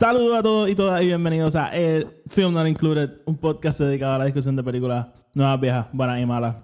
[0.00, 4.14] Saludos a todos y todas y bienvenidos a el Film Not Included, un podcast dedicado
[4.14, 6.56] a la discusión de películas nuevas, viejas, buenas y malas.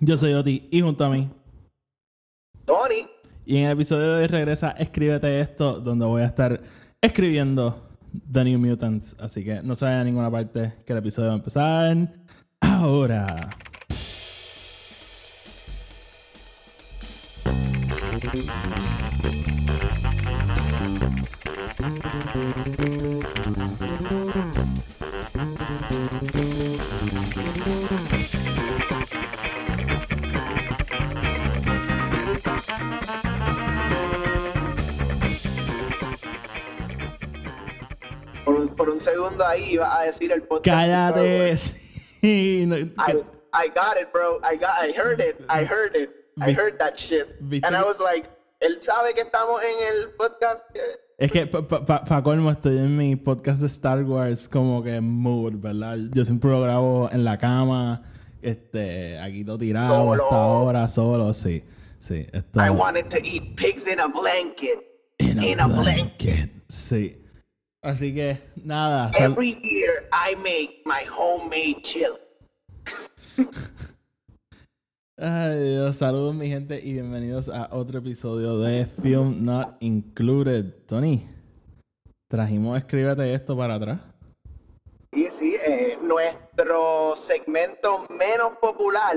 [0.00, 1.30] Yo soy Oti y junto a mí.
[2.64, 3.06] Tony.
[3.46, 6.60] Y en el episodio de hoy regresa Escríbete esto, donde voy a estar
[7.00, 7.90] escribiendo
[8.32, 9.14] The New Mutants.
[9.20, 12.08] Así que no se vayan a ninguna parte, que el episodio va a empezar
[12.60, 13.50] ahora.
[38.44, 40.64] Por un, por un segundo ahí ibas a decir el podcast.
[40.76, 41.56] Cállate.
[42.24, 43.22] Sí, no- I,
[43.52, 44.40] I got it, bro.
[44.42, 45.36] I got I heard it.
[45.50, 46.08] I heard it.
[46.40, 47.28] I heard that shit.
[47.38, 48.26] ¿Viste And I was like,
[48.60, 50.64] él sabe que estamos en el podcast.
[50.72, 54.82] que- Es que para pa, pa colmo estoy en mi podcast de Star Wars como
[54.82, 55.96] que mood, ¿verdad?
[56.12, 58.02] Yo siempre lo grabo en la cama,
[58.42, 60.24] este, aquí todo tirado Solo.
[60.24, 61.62] hasta ahora, solo, sí.
[62.00, 64.80] Sí, esto I wanted to eat pigs in a blanket.
[65.18, 66.50] in a in a blanket.
[66.68, 67.16] Sí.
[67.80, 69.10] Así que, nada.
[69.12, 72.06] sal- Every year I make my homemade chili.
[75.16, 80.74] Ay, Dios, saludos mi gente y bienvenidos a otro episodio de Film Not Included.
[80.86, 81.28] Tony,
[82.28, 84.00] trajimos Escríbete esto para atrás.
[85.12, 89.14] Sí, sí, eh, nuestro segmento menos popular.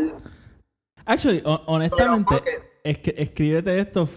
[1.06, 2.48] Actually, ho- honestamente, ok.
[2.84, 4.08] es que escríbete esto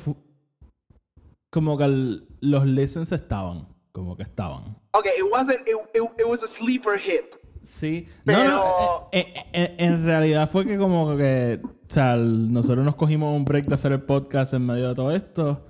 [1.51, 4.77] como que el- los listens estaban, como que estaban.
[4.93, 5.61] Okay, it wasn't.
[5.67, 7.37] It, it, it was a sleeper hit.
[7.63, 12.17] Sí, no, Pero- no, eh, eh, eh, en realidad fue que como que, o sea,
[12.17, 15.67] nosotros nos cogimos un break de hacer el podcast en medio de todo esto,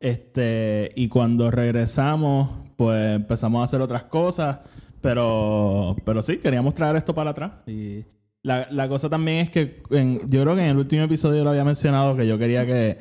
[0.00, 4.58] este, y cuando regresamos, pues empezamos a hacer otras cosas,
[5.00, 7.52] pero, pero sí, queríamos traer esto para atrás.
[7.66, 8.04] Y
[8.42, 11.50] la, la cosa también es que en- yo creo que en el último episodio lo
[11.50, 12.98] había mencionado que yo quería que,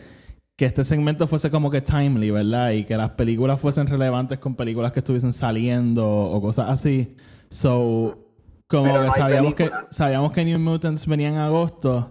[0.56, 2.72] que este segmento fuese como que timely, ¿verdad?
[2.72, 7.16] Y que las películas fuesen relevantes con películas que estuviesen saliendo o cosas así.
[7.50, 8.23] So,
[8.68, 12.10] como Pero que no sabíamos que sabíamos que New Mutants venía en agosto.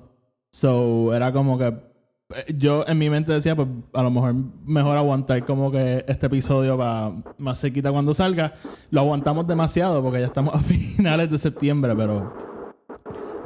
[0.53, 1.67] So, era como que
[2.35, 6.27] eh, yo en mi mente decía, pues a lo mejor mejor aguantar como que este
[6.27, 8.55] episodio para más cerquita cuando salga.
[8.91, 12.33] Lo aguantamos demasiado porque ya estamos a finales de septiembre, pero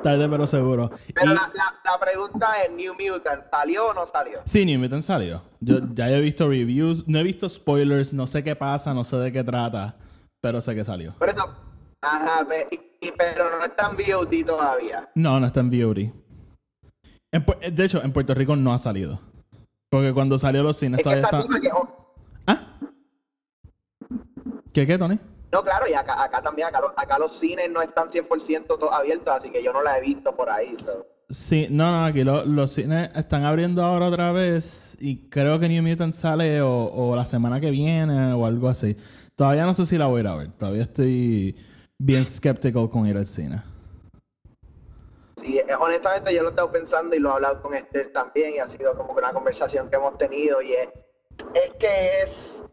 [0.02, 0.90] tarde pero seguro.
[1.14, 4.40] Pero Y- la, la, la pregunta es: New Mutant, ¿salió o no salió?
[4.44, 5.42] Sí, New Mutant salió.
[5.60, 9.16] Yo ya he visto reviews, no he visto spoilers, no sé qué pasa, no sé
[9.16, 9.96] de qué trata,
[10.40, 11.12] pero sé que salió.
[11.18, 11.48] Por eso.
[12.02, 12.46] Ajá,
[13.18, 15.08] pero no está en VOD todavía.
[15.14, 16.10] No, no está en VOD.
[17.72, 19.20] De hecho, en Puerto Rico no ha salido.
[19.90, 21.48] Porque cuando salió los cines Es todavía está está...
[21.48, 21.70] así porque.
[21.72, 22.14] oh,
[22.46, 22.78] ¿Ah?
[24.72, 25.18] ¿Qué qué, Tony?
[25.52, 28.92] no, claro, y acá, acá también, acá, los- acá los cines no están 100% todos
[28.92, 30.76] abiertos, así que yo no la he visto por ahí.
[30.78, 31.06] so.
[31.30, 35.68] Sí, no, no, aquí lo- los cines están abriendo ahora otra vez y creo que
[35.68, 38.96] New Mutant sale o, o la semana que viene o algo así.
[39.34, 40.54] Todavía no sé si la voy a ir a ver.
[40.54, 41.56] Todavía estoy
[41.98, 43.62] bien skeptical con ir al cine.
[45.36, 48.54] Sí, eh, honestamente yo lo he estado pensando y lo he hablado con Esther también
[48.54, 50.88] y ha sido como una conversación que hemos tenido y es,
[51.54, 52.64] es que es,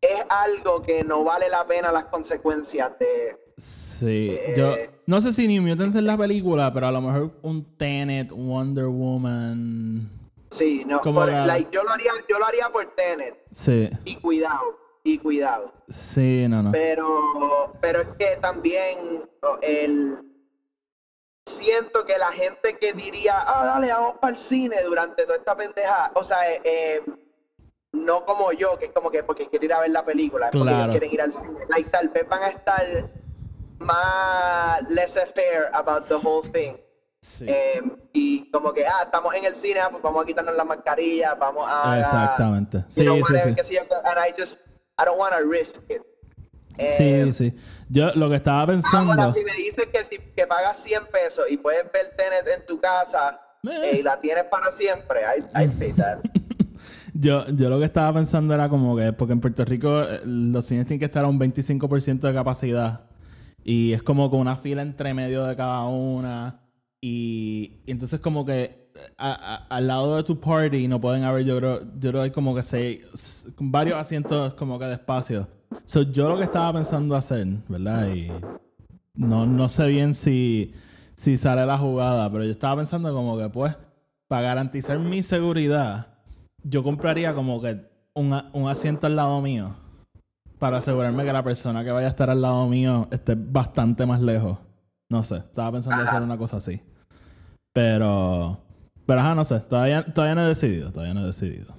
[0.00, 3.36] es algo que no vale la pena las consecuencias de...
[3.56, 4.74] Sí, yo
[5.06, 8.86] no sé si New Mutants es la película, pero a lo mejor un Tenet, Wonder
[8.86, 10.10] Woman.
[10.50, 14.16] Sí, no, por- la- like, yo, lo haría, yo lo haría por Tenet Sí, y
[14.16, 15.72] cuidado, y cuidado.
[15.88, 16.72] sí, no, no.
[16.72, 19.22] Pero, pero es que también
[19.62, 20.18] el
[21.46, 25.54] siento que la gente que diría, ah, dale, vamos para el cine durante toda esta
[25.54, 27.02] pendeja, o sea, eh, eh,
[27.92, 30.52] no como yo, que es como que porque quiero ir a ver la película, es
[30.52, 30.84] porque Claro.
[30.84, 31.60] ellos quieren ir al cine.
[31.68, 33.10] Like, tal vez van a estar
[33.78, 36.76] más laissez-faire about the whole thing.
[37.20, 37.44] Sí.
[37.48, 37.82] Eh,
[38.12, 41.38] y como que, ah, estamos en el cine, ah, pues vamos a quitarnos las mascarillas,
[41.38, 42.00] vamos a...
[42.00, 42.78] Exactamente.
[42.78, 43.76] you Sí, know, sí, sí.
[43.78, 44.60] and I just,
[44.98, 46.02] I don't want to risk it.
[46.76, 47.52] Sí, Eh, sí.
[47.88, 49.12] Yo lo que estaba pensando.
[49.12, 52.66] Ahora, si me dices que si que pagas 100 pesos y puedes ver Tenet en
[52.66, 53.68] tu casa Eh.
[53.92, 55.20] eh, y la tienes para siempre,
[55.54, 56.18] I, I pay that.
[57.16, 60.84] Yo, yo lo que estaba pensando era como que, porque en Puerto Rico los cines
[60.86, 63.02] tienen que estar a un 25% de capacidad.
[63.62, 66.60] Y es como con una fila entre medio de cada una.
[67.00, 68.83] Y, y entonces como que
[69.18, 72.30] a- al lado de tu party no pueden haber, yo creo, yo creo que hay
[72.30, 75.00] como que seis, varios asientos como que de.
[75.86, 78.08] So, yo lo que estaba pensando hacer, ¿verdad?
[78.08, 78.30] Y
[79.14, 80.72] no, no sé bien si,
[81.16, 83.76] si sale la jugada, pero yo estaba pensando como que pues,
[84.28, 86.08] para garantizar mi seguridad,
[86.62, 87.80] yo compraría como que
[88.14, 89.74] un, un asiento al lado mío.
[90.58, 94.20] para asegurarme que la persona que vaya a estar al lado mío esté bastante más
[94.20, 94.58] lejos.
[95.10, 96.80] No sé, estaba pensando hacer una cosa así.
[97.72, 98.58] Pero,
[99.06, 101.74] pero ajá, no sé, todavía, todavía no he decidido, todavía no he decidido.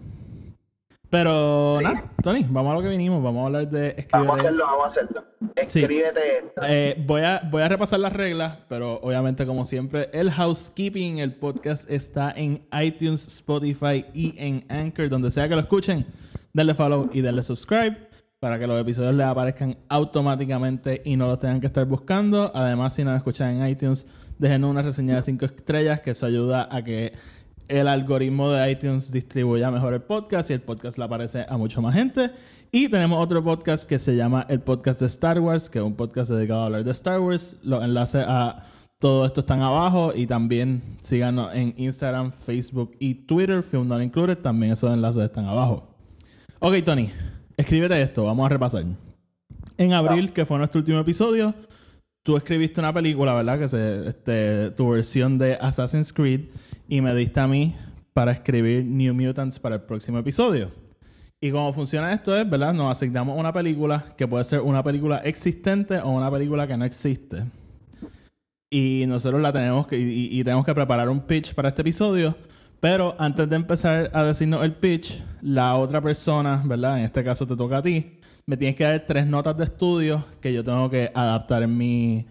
[1.09, 4.09] Pero nada, Tony, vamos a lo que vinimos, vamos a hablar de escribir.
[4.11, 5.23] Vamos a hacerlo, vamos a hacerlo.
[5.55, 6.51] Escríbete.
[6.63, 11.35] Eh, voy, a, voy a repasar las reglas, pero obviamente, como siempre, el housekeeping, el
[11.35, 16.05] podcast está en iTunes, Spotify y en Anchor, donde sea que lo escuchen.
[16.53, 18.14] Denle follow y denle subscribe
[18.45, 22.51] para que los episodios les aparezcan automáticamente y no los tengan que estar buscando.
[22.53, 24.05] Además, si nos escuchan en iTunes,
[24.37, 27.13] déjenos una reseña de 5 estrellas, que eso ayuda a que
[27.67, 31.81] el algoritmo de iTunes distribuya mejor el podcast y el podcast le aparece a mucha
[31.81, 32.29] más gente.
[32.71, 35.95] Y tenemos otro podcast que se llama el podcast de Star Wars, que es un
[35.95, 37.57] podcast dedicado a hablar de Star Wars.
[37.63, 38.63] Los enlaces a
[38.99, 44.37] todo esto están abajo y también síganos en Instagram, Facebook y Twitter, Film Not Included.
[44.37, 45.95] También esos enlaces están abajo.
[46.59, 47.09] Ok, Tony,
[47.57, 48.85] escríbete esto, vamos a repasar.
[49.77, 51.53] En abril, que fue nuestro último episodio,
[52.23, 53.59] tú escribiste una película, ¿verdad?
[53.59, 56.41] Que se, este, tu versión de Assassin's Creed
[56.87, 57.75] y me diste a mí
[58.13, 60.71] para escribir New Mutants para el próximo episodio.
[61.41, 62.73] Y cómo funciona esto es, ¿verdad?
[62.73, 66.85] Nos asignamos una película que puede ser una película existente o una película que no
[66.85, 67.43] existe.
[68.71, 72.35] Y nosotros la tenemos que, y, tenemos que preparar un pitch para este episodio.
[72.79, 76.99] Pero antes de empezar a decirnos el pitch, la otra persona, ¿verdad?
[76.99, 80.23] En este caso te toca a ti me tienes que dar tres notas de estudio
[80.39, 82.27] que yo tengo que adaptar en mi,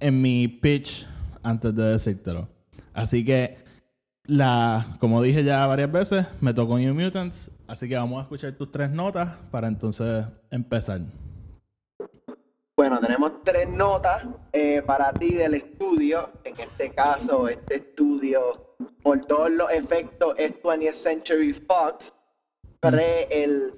[0.00, 1.06] en mi pitch
[1.42, 2.48] antes de decírtelo.
[2.94, 3.58] Así que,
[4.24, 7.50] la, como dije ya varias veces, me tocó New Mutants.
[7.66, 11.00] Así que vamos a escuchar tus tres notas para entonces empezar.
[12.74, 16.30] Bueno, tenemos tres notas eh, para ti del estudio.
[16.44, 18.65] En este caso, este estudio,
[19.02, 22.12] por todos los efectos, es 20th Century Fox.
[22.80, 23.72] Pre el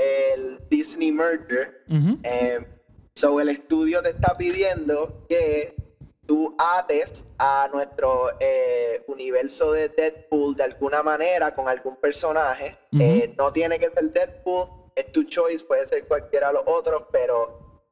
[0.00, 1.84] el Disney merger.
[2.22, 2.66] Eh,
[3.14, 5.74] so el estudio te está pidiendo que
[6.26, 12.78] tú ates a nuestro eh, universo de Deadpool de alguna manera con algún personaje.
[12.98, 17.04] Eh, no tiene que ser Deadpool, es tu choice, puede ser cualquiera de los otros,
[17.12, 17.82] pero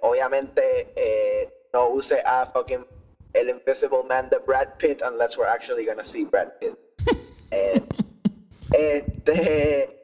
[0.00, 2.86] obviamente no use a fucking
[3.34, 6.76] el Invisible Man de Brad Pitt unless we're actually gonna see Brad Pitt.
[8.72, 10.02] este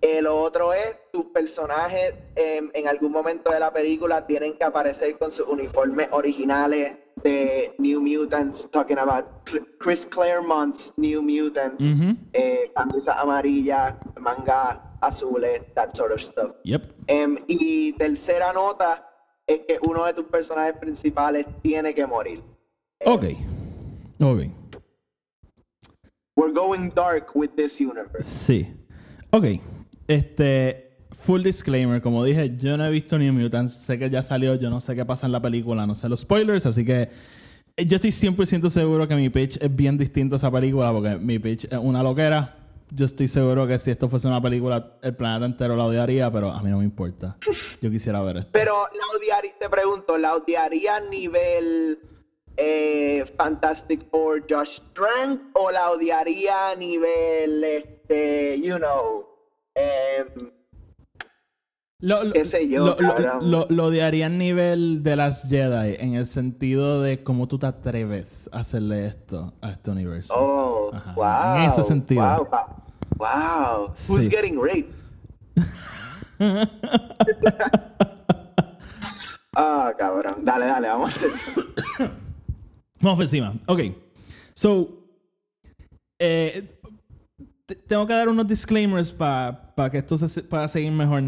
[0.00, 5.18] el otro es, tus personajes em, en algún momento de la película tienen que aparecer
[5.18, 9.24] con sus uniformes originales de New Mutants, talking about
[9.78, 11.84] Chris Claremont's New Mutants,
[12.32, 16.52] eh, camisa amarilla, manga azules, that sort of stuff.
[16.62, 16.94] Yep.
[17.08, 19.04] Em, y tercera nota
[19.48, 22.40] es que uno de tus personajes principales tiene que morir.
[23.04, 23.24] Ok.
[24.20, 24.40] Ok.
[26.36, 28.28] We're going dark with this universe.
[28.28, 28.68] Sí.
[29.30, 29.60] Ok.
[30.08, 34.54] Este, full disclaimer, como dije, yo no he visto New Mutants, sé que ya salió,
[34.54, 37.10] yo no sé qué pasa en la película, no sé los spoilers, así que
[37.76, 41.16] eh, yo estoy 100% seguro que mi pitch es bien distinto a esa película, porque
[41.16, 42.54] mi pitch es una loquera.
[42.90, 46.50] Yo estoy seguro que si esto fuese una película, el planeta entero la odiaría, pero
[46.50, 47.36] a mí no me importa.
[47.82, 48.50] Yo quisiera ver esto.
[48.52, 51.98] Pero la odiaría, te pregunto, ¿la odiaría a nivel
[52.58, 59.28] eh, Fantastic Four Josh Trank o la odiaría a nivel, este, you know,
[59.78, 60.50] Em,
[62.00, 62.96] lo, ¿Qué sé yo?
[63.40, 67.66] Lo, lo, odiaría a nivel de las Jedi, en el sentido de cómo tú te
[67.66, 70.34] atreves a hacerle esto a este universo.
[70.36, 71.56] Oh, wow.
[71.56, 72.48] En ese sentido.
[72.50, 72.66] Wow.
[73.18, 73.94] wow.
[74.08, 74.94] Who's getting raped?
[79.60, 80.44] Ah, cabrón.
[80.44, 82.10] Dale, dale, vamos a hacer.
[83.00, 83.54] vamos por encima.
[83.66, 83.80] Ok.
[84.54, 84.88] So,
[86.18, 86.66] eh,
[87.86, 91.22] tengo que dar unos disclaimers para que esto se pueda seguir mejor.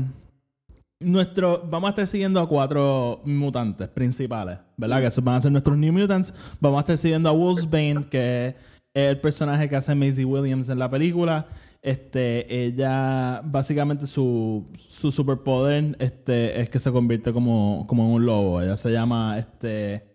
[1.02, 5.00] Nuestro, vamos a estar siguiendo a cuatro mutantes principales, ¿verdad?
[5.00, 6.34] Que esos van a ser nuestros New Mutants.
[6.60, 8.54] Vamos a estar siguiendo a Wolfsbane, que es
[8.94, 11.46] el personaje que hace Maisie Williams en la película.
[11.82, 18.26] Este, ella, básicamente su, su superpoder este, es que se convierte como, como en un
[18.26, 18.60] lobo.
[18.60, 20.09] Ella se llama, este...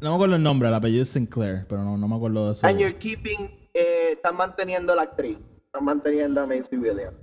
[0.00, 2.52] No me acuerdo el nombre, el apellido es Sinclair, pero no, no me acuerdo de
[2.52, 2.66] eso.
[2.66, 5.38] And you're keeping eh, están manteniendo la actriz.
[5.66, 7.16] Están manteniendo a Macy Williams.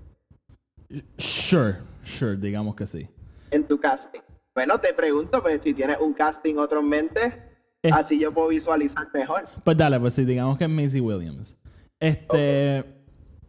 [1.18, 3.08] Sure, sure, digamos que sí.
[3.52, 4.22] En tu casting.
[4.54, 7.44] Bueno, te pregunto, pues si tienes un casting otro en mente,
[7.92, 9.48] así yo puedo visualizar mejor.
[9.64, 11.56] Pues dale, pues sí, digamos que es Macy Williams.
[12.00, 12.84] Este.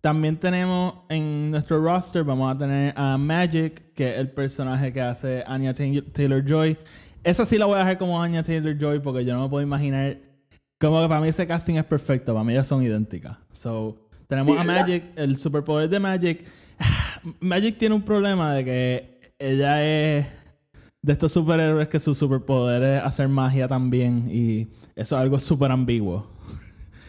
[0.00, 5.00] También tenemos en nuestro roster, vamos a tener a Magic, que es el personaje que
[5.00, 6.76] hace Anya Taylor Joy.
[7.24, 9.62] Esa sí la voy a dejar como Anya Taylor Joy porque yo no me puedo
[9.62, 10.18] imaginar
[10.78, 13.38] como que para mí ese casting es perfecto, para mí ellas son idénticas.
[13.54, 13.96] So,
[14.28, 16.44] tenemos a Magic, el superpoder de Magic.
[17.40, 20.26] Magic tiene un problema de que ella es
[21.00, 25.70] de estos superhéroes que su superpoder es hacer magia también y eso es algo súper
[25.70, 26.26] ambiguo.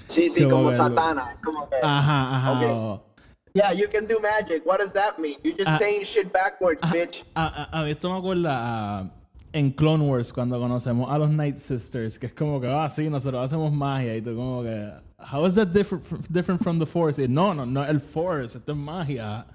[0.08, 1.36] Sí, sí, Como Satana.
[1.44, 2.72] Como que, Ajá, ajá.
[2.72, 3.06] O-
[3.54, 4.66] yeah, you can do magic.
[4.66, 5.36] What does that mean?
[5.44, 5.78] You're just Ah.
[5.78, 7.24] saying shit backwards, bitch.
[7.36, 8.52] A, a- a esto me acuerda
[9.00, 9.12] a-
[9.56, 13.10] en Clone Wars cuando conocemos a los Night Sisters, que es como que, ah, sí,
[13.10, 17.24] nosotros hacemos magia y tú como que, how is that different, different from the Force?
[17.24, 19.48] Y, no, no, no, el Force, esto es magia.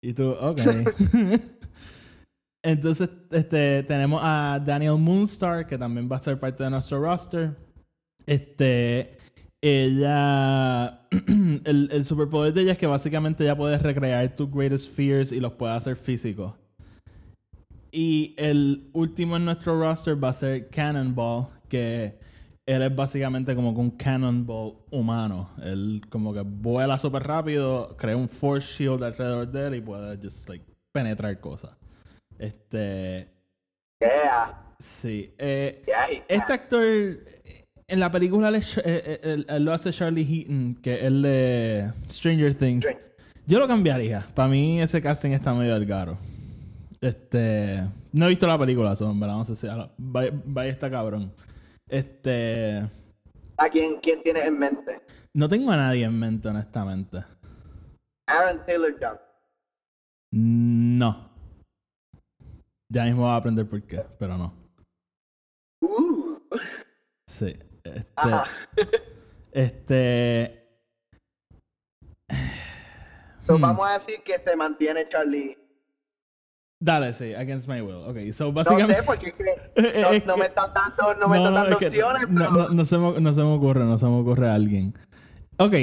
[0.00, 0.60] Y tú, ok.
[2.64, 7.56] Entonces, este, tenemos a Daniel Moonstar, que también va a ser parte de nuestro roster.
[8.24, 9.18] Este,
[9.60, 11.00] ella,
[11.64, 15.40] el, el superpoder de ella es que básicamente ella puede recrear tus greatest fears y
[15.40, 16.61] los puede hacer físicos.
[17.94, 22.18] Y el último en nuestro roster va a ser Cannonball, que
[22.64, 25.50] él es básicamente como un Cannonball humano.
[25.62, 30.16] Él como que vuela súper rápido, crea un force shield alrededor de él y puede
[30.16, 31.76] just like penetrar cosas.
[32.38, 33.28] Este,
[34.00, 35.32] Yeah, sí.
[35.38, 36.06] Eh, yeah.
[36.10, 36.82] he- este actor,
[37.88, 41.22] en la película él, eh, eh, él- él lo hace Charlie Heaton, que es el
[41.22, 42.86] de Stranger Things.
[43.46, 44.26] Yo lo cambiaría.
[44.34, 46.16] Para mí ese casting está medio delgado.
[47.02, 49.36] Este, no he visto la película, son, ¿verdad?
[49.36, 49.66] No sé si
[49.98, 51.32] vaya, está cabrón.
[51.88, 52.88] Este,
[53.58, 55.02] ¿A quién, quién tienes en mente?
[55.34, 57.24] no tengo a nadie en mente, honestamente.
[58.28, 59.18] Aaron Taylor Johnson.
[60.32, 61.28] No.
[62.90, 64.54] Ya mismo voy a aprender por qué, pero no.
[65.82, 66.38] Uh.
[67.28, 67.58] Sí.
[67.82, 68.44] Este, Ajá.
[69.50, 70.62] este,
[73.48, 73.60] Hmm.
[73.60, 75.58] Vamos a decir que se mantiene Charlie.
[76.84, 78.04] Dale, sí, against my will.
[78.06, 78.94] Ok, so No básicamente.
[78.94, 81.78] sé, porque es que no, es no que- me están dando, no me están dando
[81.78, 82.50] es opciones, no, pero...
[82.50, 84.94] no, no se me, no se me ocurre, no se me ocurre a alguien.
[85.58, 85.74] Ok,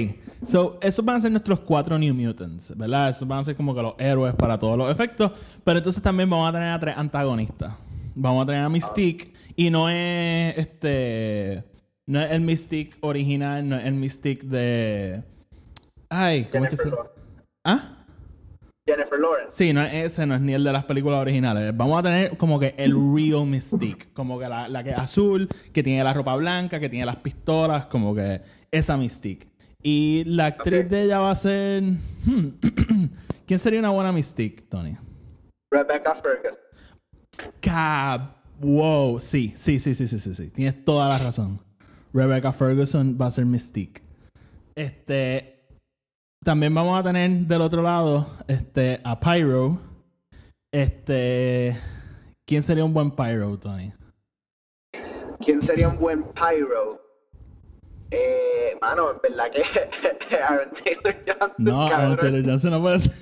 [0.46, 3.10] so, esos van a ser nuestros cuatro New Mutants, ¿verdad?
[3.10, 5.32] Esos van a ser como que los héroes para todos los efectos.
[5.63, 7.74] Pero entonces también vamos a tener a tres antagonistas.
[8.15, 9.32] Vamos a tener a Mystique.
[9.56, 11.63] Y no es este.
[12.08, 15.24] No es el Mystique original, no es el Mystique de.
[16.10, 17.12] Ay, ¿cómo es que se Lawrence.
[17.63, 17.99] ¿Ah?
[18.89, 19.51] Jennifer Lawrence.
[19.51, 21.75] Sí, no es ese, no es ni el de las películas originales.
[21.75, 24.08] Vamos a tener como que el real Mystique.
[24.13, 27.17] Como que la, la que es azul, que tiene la ropa blanca, que tiene las
[27.17, 28.41] pistolas, como que
[28.72, 29.48] esa Mystique.
[29.81, 31.84] Y la actriz de ella va a ser.
[31.84, 32.48] hmm,
[33.46, 34.98] ¿Quién sería una buena Mystique, Tony?
[35.72, 36.62] Rebecca Ferguson.
[37.62, 38.36] Cab.
[38.60, 40.50] Wow, sí, sí, sí, sí, sí, sí, sí.
[40.50, 41.62] Tienes toda la razón.
[42.13, 44.01] Rebecca Ferguson va a ser Mystique.
[44.75, 45.59] Este.
[46.43, 49.79] También vamos a tener del otro lado este, a Pyro.
[50.72, 51.77] Este.
[52.46, 53.93] ¿Quién sería un buen Pyro, Tony?
[55.39, 57.01] ¿Quién sería un buen pyro?
[58.12, 61.53] Eh, mano, en verdad que Aaron Taylor Johnson.
[61.58, 62.17] No, Aaron.
[62.17, 63.13] Taylor Johnson no puede ser.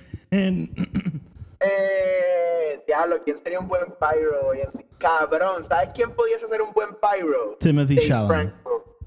[1.59, 4.51] Eh, diablo, ¿quién sería un buen pyro?
[4.97, 7.57] Cabrón, ¿sabes quién pudiese ser un buen pyro?
[7.59, 8.27] Timothy Dave.
[8.27, 8.97] Franco.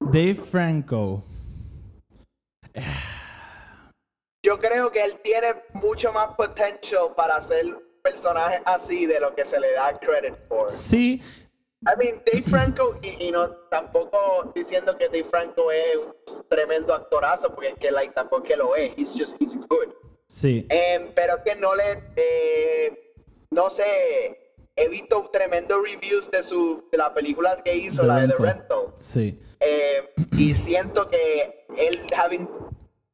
[0.00, 1.24] Dave Franco.
[4.44, 9.34] Yo creo que él tiene mucho más potential para ser un personaje así de lo
[9.34, 10.70] que se le da credit for.
[10.70, 11.22] Sí,
[11.86, 16.92] I mean, Dave Franco, y, y no tampoco diciendo que Dave Franco es un tremendo
[16.92, 18.92] actorazo, porque que, like, tampoco que lo es.
[18.98, 19.94] He's just, he's good.
[20.26, 20.66] sí.
[20.68, 23.14] Em, pero que no le, eh,
[23.50, 28.20] no sé, he visto tremendos reviews de su, de la película que hizo, The la
[28.20, 28.56] de The Rental.
[28.58, 28.94] Rental.
[28.98, 29.40] Sí.
[29.60, 32.46] Eh, y siento que él having,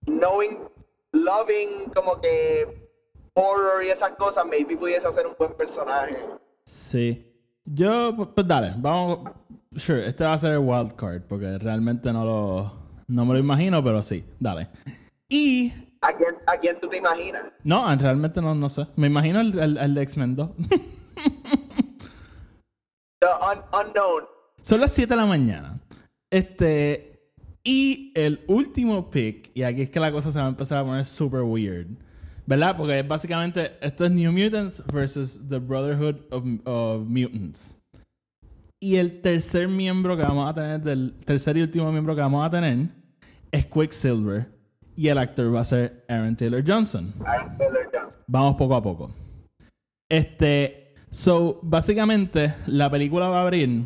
[0.06, 0.58] knowing,
[1.12, 2.88] loving, como que
[3.34, 6.16] horror y esas cosas, maybe pudiese hacer un buen personaje.
[6.64, 7.26] Sí.
[7.64, 9.30] Yo, pues, pues dale, vamos.
[9.76, 12.72] Sure, este va a ser el wild card, porque realmente no lo.
[13.06, 14.68] No me lo imagino, pero sí, dale.
[15.28, 15.72] Y.
[16.00, 17.44] ¿A quién, a quién tú te imaginas?
[17.62, 18.86] No, realmente no, no sé.
[18.96, 20.50] Me imagino el, el, X-Men 2.
[23.20, 24.24] The un- unknown.
[24.62, 25.78] Son las 7 de la mañana.
[26.30, 27.09] Este.
[27.62, 30.84] Y el último pick, y aquí es que la cosa se va a empezar a
[30.84, 31.88] poner super weird.
[32.46, 32.76] ¿Verdad?
[32.76, 37.76] Porque básicamente esto es New Mutants versus The Brotherhood of, of Mutants.
[38.80, 42.44] Y el tercer miembro que vamos a tener, del tercer y último miembro que vamos
[42.46, 42.88] a tener,
[43.52, 44.48] es Quicksilver.
[44.96, 47.12] Y el actor va a ser Aaron Taylor Johnson.
[47.24, 48.12] Aaron Taylor Johnson.
[48.26, 49.10] Vamos poco a poco.
[50.08, 53.84] Este, so, básicamente, la película va a abrir.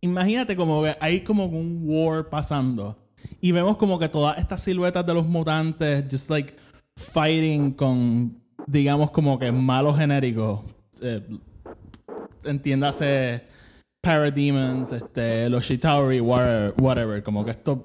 [0.00, 2.96] Imagínate como que hay como un war pasando.
[3.40, 6.54] Y vemos como que todas estas siluetas de los mutantes, just like
[6.96, 10.60] fighting con, digamos, como que malos genéricos.
[11.00, 11.22] Eh,
[12.44, 13.42] entiéndase,
[14.00, 17.78] Parademons, este, los Chitauri, whatever, whatever, como que estos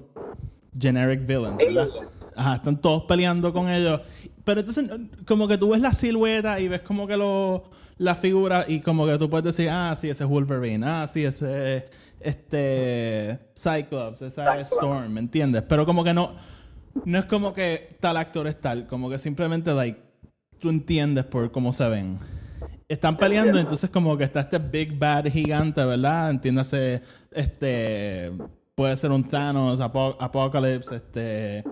[0.78, 1.88] generic villains, ¿verdad?
[2.36, 4.00] Ajá, están todos peleando con ellos.
[4.44, 4.88] pero entonces,
[5.26, 7.64] como que tú ves la silueta y ves como que lo,
[7.98, 11.24] la figura y como que tú puedes decir, ah, sí, ese es Wolverine, ah, sí,
[11.24, 11.84] ese es
[12.20, 15.62] este Cyclops, esa es Storm, ¿me entiendes?
[15.62, 16.34] Pero como que no,
[17.04, 20.00] no es como que tal actor es tal, como que simplemente, like,
[20.58, 22.18] tú entiendes por cómo se ven.
[22.88, 26.30] Están peleando, entonces como que está este Big Bad gigante, ¿verdad?
[26.30, 28.32] Entiéndase, este,
[28.74, 31.64] puede ser un Thanos, Apocalypse, este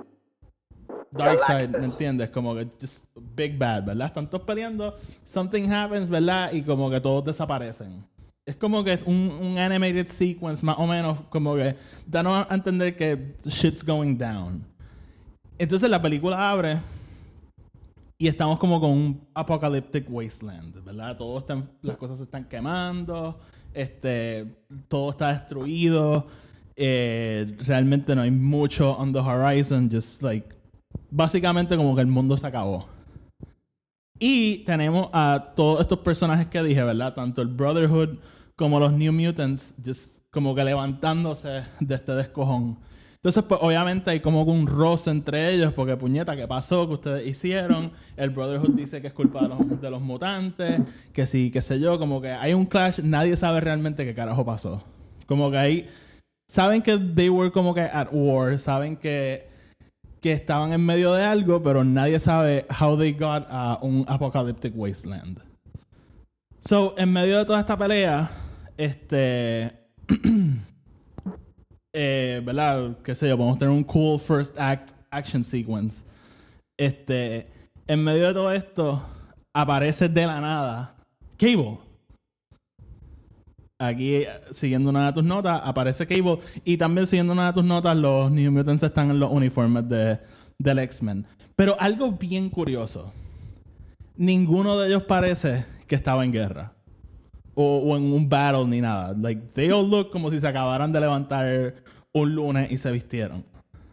[1.12, 2.31] Darkseid, ¿me entiendes?
[2.31, 3.04] Como que just
[3.37, 4.09] big bad, ¿verdad?
[4.09, 6.52] Están todos peleando, something happens, ¿verdad?
[6.52, 8.04] Y como que todos desaparecen.
[8.45, 11.76] Es como que un, un animated sequence, más o menos, como que
[12.07, 14.64] danos a entender que shit's going down.
[15.59, 16.81] Entonces la película abre
[18.19, 21.16] y estamos como con un apocalyptic wasteland, ¿verdad?
[21.16, 23.38] Todo están, las cosas se están quemando,
[23.75, 24.47] este,
[24.88, 26.26] todo está destruido.
[26.76, 30.54] Eh, realmente no hay mucho on the horizon, just like
[31.12, 32.88] básicamente como que el mundo se acabó.
[34.19, 37.14] Y tenemos a todos estos personajes que dije, ¿verdad?
[37.14, 38.19] Tanto el Brotherhood
[38.57, 42.78] como los New Mutants, just como que levantándose de este descojón.
[43.16, 46.88] Entonces, pues obviamente hay como un roce entre ellos, porque puñeta, ¿qué pasó?
[46.88, 47.92] ¿Qué ustedes hicieron?
[48.16, 50.81] El Brotherhood dice que es culpa de los, de los mutantes,
[51.12, 54.45] que sí, qué sé yo, como que hay un clash, nadie sabe realmente qué carajo
[54.45, 54.83] pasó.
[55.26, 55.88] Como que ahí,
[56.49, 59.52] saben que they were como que at war, saben que
[60.23, 64.73] que estaban en medio de algo, pero nadie sabe how they got a un apocalyptic
[64.76, 65.43] wasteland.
[66.61, 68.31] So, en medio de toda esta pelea,
[68.76, 69.73] este.
[71.93, 72.99] eh, ¿Verdad?
[73.02, 76.05] Qué sé yo, podemos tener un cool first act action sequence.
[76.79, 77.49] Este.
[77.88, 79.02] En medio de todo esto,
[79.52, 80.95] aparece de la nada
[81.37, 81.81] Cable
[83.83, 86.39] aquí, siguiendo una de tus notas, aparece Cable.
[86.65, 90.19] Y también siguiendo una de tus notas, los New Mutants están en los uniformes de,
[90.59, 91.27] del X-Men.
[91.57, 93.12] Pero algo bien curioso.
[94.17, 96.73] Ninguno de ellos parece que estaba en guerra.
[97.55, 99.15] O, en un battle ni nada.
[99.19, 101.75] Like, they all look como si se acabaran de levantar
[102.14, 103.45] un lunes y se vistieron.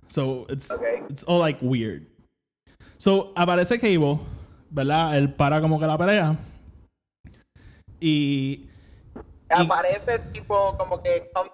[0.08, 0.70] So, it's,
[1.10, 2.08] it's all like weird.
[2.98, 4.20] So, aparece Cable,
[4.70, 5.18] ¿verdad?
[5.18, 6.38] Él para como que la pelea.
[8.00, 8.69] Y
[9.50, 11.50] aparece tipo como que come,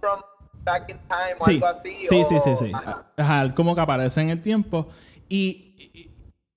[0.00, 0.20] from
[0.64, 2.06] back in time o algo así.
[2.08, 2.72] Sí, sí, sí, sí.
[3.16, 3.54] Ajá.
[3.54, 4.88] como que aparece en el tiempo.
[5.28, 6.08] Y,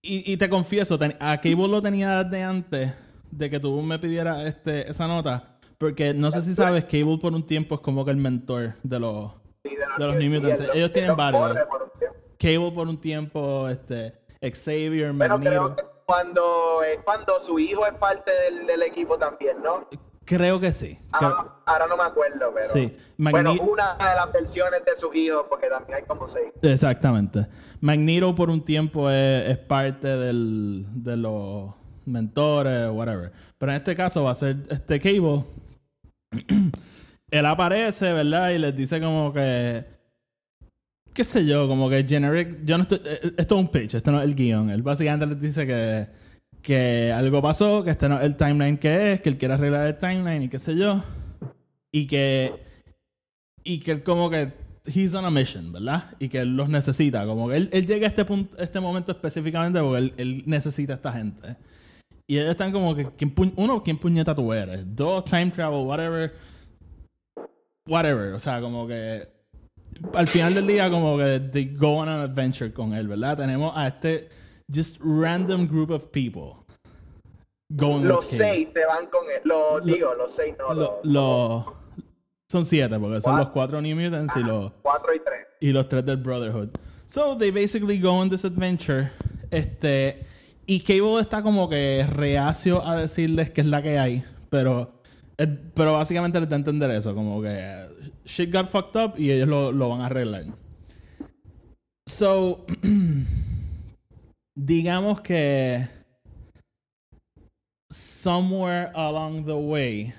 [0.02, 2.92] y, te confieso, a Cable lo tenía desde antes
[3.30, 5.60] de que tú me pidieras este, esa nota.
[5.78, 9.00] Porque no sé si sabes, Cable por un tiempo es como que el mentor de
[9.00, 9.32] los,
[9.64, 10.64] de los, New Mutants.
[10.74, 11.58] Ellos tienen varios.
[12.40, 15.76] Cable por un tiempo, este, Xavier, Magneto.
[16.06, 19.88] cuando, eh, cuando su hijo es parte del, del equipo también, ¿no?
[20.26, 20.98] Creo que sí.
[21.12, 22.74] Ahora, no me acuerdo, pero.
[22.74, 22.96] Sí.
[23.18, 26.52] Bueno, una de las versiones de sus hijos, porque también hay como seis.
[26.62, 27.48] Exactamente.
[27.82, 31.74] Magneto por un tiempo es, parte del, de los
[32.06, 33.32] mentores, whatever.
[33.58, 35.44] Pero en este caso va a ser este Cable.
[37.32, 38.52] Él aparece, ¿verdad?
[38.52, 39.86] Y les dice como que.
[41.14, 41.68] ¿Qué sé yo?
[41.68, 42.64] Como que generic.
[42.64, 43.02] Yo no estoy.
[43.04, 44.70] Eh, esto es un pitch, esto no es el guion.
[44.70, 46.08] Él básicamente les dice que
[46.64, 49.86] que algo pasó, que este no es el timeline que es, que él quiere arreglar
[49.86, 51.04] el timeline y qué sé yo.
[51.92, 52.54] Y que.
[53.64, 54.52] Y que él como que.
[54.86, 56.16] He's on a mission, ¿verdad?
[56.20, 57.26] Y que él los necesita.
[57.26, 60.94] Como que él, él llega a este, punto, este momento específicamente porque él, él, necesita
[60.94, 61.58] a esta gente.
[62.28, 63.10] Y ellos están como que.
[63.58, 64.84] uno, ¿quién puñeta tú eres?
[64.96, 66.34] Dos, time travel, whatever.
[67.88, 68.34] Whatever.
[68.34, 69.28] O sea, como que.
[70.14, 73.38] Al final del día, como que they go on an adventure con él, ¿verdad?
[73.38, 74.30] Tenemos a este
[74.70, 76.66] just random group of people.
[77.76, 79.42] Going los seis te van con él.
[79.46, 81.02] Lo, digo, los seis no.
[81.04, 81.76] Lo,
[82.50, 84.72] son siete, porque son los cuatro New Mutants y los.
[84.82, 85.48] Cuatro y tres.
[85.60, 86.70] Y los tres del Brotherhood.
[87.08, 89.12] So they basically go on this adventure.
[89.50, 90.26] Este.
[90.66, 94.24] Y Cable está como que reacio a decirles que es la que hay.
[94.50, 95.02] Pero.
[95.74, 97.16] pero básicamente les da a entender eso.
[97.16, 97.88] Como que.
[98.26, 100.46] Shit got fucked up y ellos lo, lo van a arreglar.
[102.06, 102.66] So.
[104.56, 105.88] digamos que
[107.90, 110.14] somewhere along the way,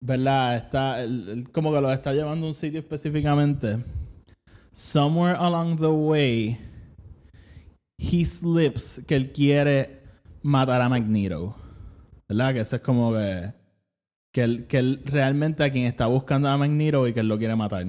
[0.00, 0.56] ¿verdad?
[0.56, 0.98] Está
[1.52, 3.78] como que lo está llevando a un sitio específicamente.
[4.72, 6.58] Somewhere along the way,
[7.98, 10.02] he slips que él quiere
[10.42, 11.56] matar a Magneto.
[12.28, 12.54] ¿Verdad?
[12.54, 13.54] Que eso es como que
[14.36, 17.38] que él, que él realmente a quien está buscando a Magneto y que él lo
[17.38, 17.86] quiere matar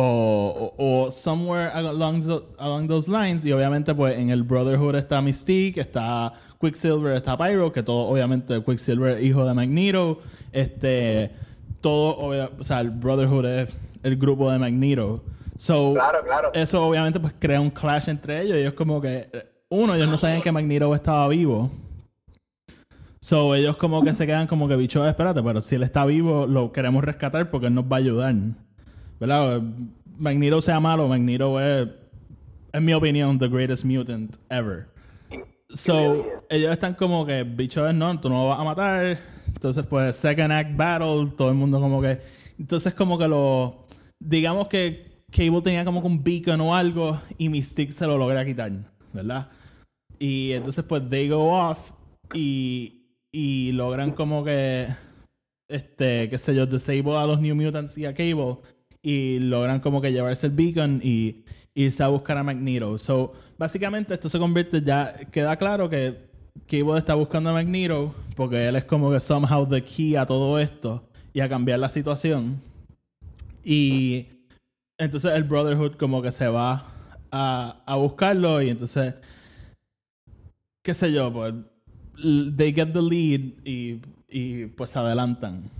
[0.00, 2.22] o, o, somewhere along,
[2.58, 3.44] along those lines.
[3.44, 8.62] Y obviamente, pues en el Brotherhood está Mystique, está Quicksilver, está Pyro, que todo, obviamente,
[8.62, 10.20] Quicksilver hijo de Magneto.
[10.52, 11.32] Este,
[11.80, 13.68] todo, o sea, el Brotherhood es
[14.04, 15.24] el grupo de Magneto.
[15.56, 16.50] So, Claro, claro.
[16.54, 18.56] eso obviamente pues crea un clash entre ellos.
[18.56, 19.28] Ellos como que,
[19.68, 21.72] uno, ellos no sabían que Magneto estaba vivo.
[23.18, 26.46] So, ellos como que se quedan como que, bicho, espérate, pero si él está vivo,
[26.46, 28.34] lo queremos rescatar porque él nos va a ayudar.
[29.20, 29.62] ¿Verdad?
[30.18, 31.88] Magneto sea malo, Magneto es,
[32.72, 34.88] en mi opinión, the greatest mutant ever.
[35.70, 39.20] So, ellos están como que, bicho, no, tú no lo vas a matar.
[39.46, 42.20] Entonces, pues, second act battle, todo el mundo como que...
[42.58, 43.86] Entonces, como que lo...
[44.18, 48.44] Digamos que Cable tenía como que un beacon o algo y Mystique se lo logra
[48.44, 48.72] quitar,
[49.12, 49.48] ¿verdad?
[50.18, 51.92] Y entonces, pues, they go off
[52.32, 54.88] y, y logran como que,
[55.68, 58.58] este, qué sé yo, disable a los New Mutants y a Cable
[59.02, 62.98] y logran como que llevarse el beacon y irse a buscar a Magneto.
[62.98, 66.28] So, básicamente esto se convierte ya, queda claro que
[66.66, 70.58] Cable está buscando a Magneto porque él es como que somehow the key a todo
[70.58, 72.60] esto y a cambiar la situación.
[73.64, 74.26] Y
[74.98, 76.92] entonces el Brotherhood como que se va
[77.30, 79.14] a, a buscarlo y entonces,
[80.82, 81.54] qué sé yo, pues,
[82.56, 85.70] they get the lead y, y pues adelantan.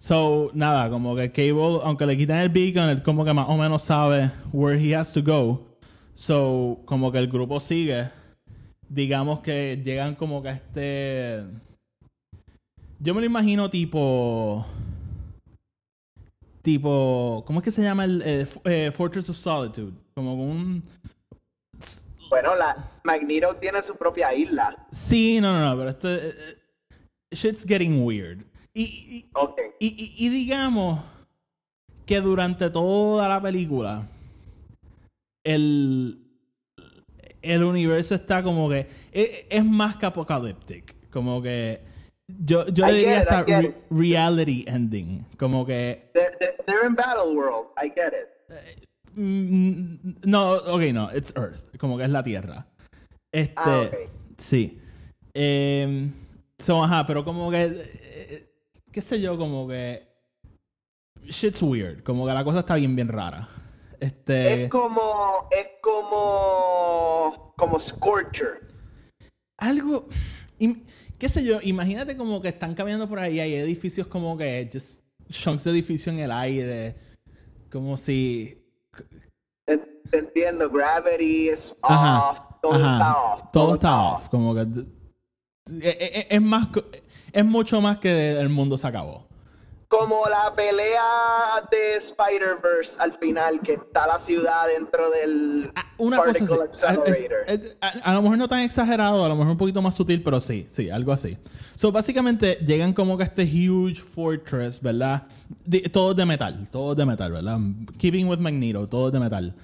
[0.00, 3.56] So, nada, como que Cable, aunque le quitan el beacon, él como que más o
[3.58, 5.76] menos sabe where he has to go.
[6.14, 8.10] So, como que el grupo sigue.
[8.88, 11.44] Digamos que llegan como que a este...
[12.98, 14.66] Yo me lo imagino tipo...
[16.62, 17.44] Tipo...
[17.46, 19.92] ¿Cómo es que se llama el eh, eh, Fortress of Solitude?
[20.14, 20.82] Como un...
[22.30, 24.86] Bueno, la Magneto tiene su propia isla.
[24.92, 26.10] Sí, no, no, no, pero esto...
[26.10, 28.49] eh, eh, shit's getting weird.
[28.74, 29.24] Y, y.
[29.80, 31.00] Y, y- digamos
[32.06, 34.06] que durante toda la película
[35.44, 36.18] el,
[37.42, 40.94] el universo está como que es, es más que apocalíptico.
[41.10, 41.80] Como que
[42.44, 45.24] yo, yo I diría hasta re- reality ending.
[45.38, 47.68] Como que They're, they're, in Battle World.
[47.82, 48.86] I get it.
[49.16, 51.76] mm, no, ok, no, it's Earth.
[51.78, 52.66] Como que es la Tierra.
[53.32, 54.10] Este, Ah, ok.
[54.36, 54.78] sí.
[55.34, 56.10] Eh,
[56.58, 58.09] so, ajá, pero como que eh,
[58.92, 60.08] qué sé yo, como que
[61.26, 62.02] shit's weird.
[62.02, 63.48] Como que la cosa está bien, bien rara.
[63.98, 64.64] Este.
[64.64, 65.48] Es como.
[65.50, 67.54] Es como.
[67.56, 68.66] Como Scorcher.
[69.58, 70.06] algo.
[71.18, 71.58] ¿Qué sé yo?
[71.62, 73.40] Imagínate como que están caminando por ahí.
[73.40, 74.68] Hay edificios como que.
[74.72, 76.96] Just chunks de edificio en el aire.
[77.70, 78.56] Como si.
[79.66, 79.78] Te,
[80.12, 80.68] entiendo.
[80.70, 82.40] Gravity is Ajá, off.
[82.62, 83.42] Todo ajá, está off.
[83.52, 84.28] Todo está off.
[84.30, 84.62] Como que.
[85.82, 86.68] Es, es- es más.
[87.32, 89.28] Es mucho más que el mundo se acabó.
[89.88, 91.02] Como la pelea
[91.68, 96.54] de Spider-Verse al final, que está la ciudad dentro del Ah, Una cosa así.
[96.86, 96.96] Ah,
[97.48, 100.22] es- a, a lo mejor no tan exagerado, a lo mejor un poquito más sutil,
[100.22, 101.36] pero sí, sí, algo así.
[101.74, 105.24] So, básicamente llegan como que a este huge fortress, ¿verdad?
[105.64, 107.58] De, todo de metal, todo de metal, ¿verdad?
[107.98, 109.54] Keeping with Magneto, todo de metal.